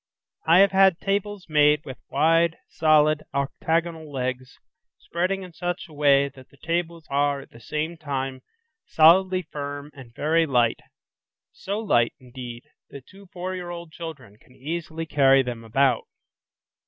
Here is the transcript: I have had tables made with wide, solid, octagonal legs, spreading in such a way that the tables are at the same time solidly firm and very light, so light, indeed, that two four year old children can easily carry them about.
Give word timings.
I 0.47 0.57
have 0.61 0.71
had 0.71 0.97
tables 0.99 1.45
made 1.47 1.85
with 1.85 1.99
wide, 2.09 2.57
solid, 2.67 3.21
octagonal 3.35 4.11
legs, 4.11 4.57
spreading 4.97 5.43
in 5.43 5.53
such 5.53 5.87
a 5.87 5.93
way 5.93 6.27
that 6.29 6.49
the 6.49 6.57
tables 6.57 7.05
are 7.11 7.41
at 7.41 7.51
the 7.51 7.59
same 7.59 7.97
time 7.97 8.41
solidly 8.87 9.43
firm 9.43 9.91
and 9.93 10.11
very 10.15 10.47
light, 10.47 10.79
so 11.51 11.77
light, 11.77 12.13
indeed, 12.19 12.63
that 12.89 13.05
two 13.05 13.27
four 13.27 13.53
year 13.55 13.69
old 13.69 13.91
children 13.91 14.37
can 14.37 14.55
easily 14.55 15.05
carry 15.05 15.43
them 15.43 15.63
about. 15.63 16.07